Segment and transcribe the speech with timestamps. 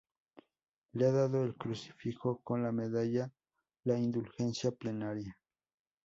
[0.95, 3.29] Le ha dado al crucifijo con la medalla
[3.83, 5.37] la indulgencia plenaria.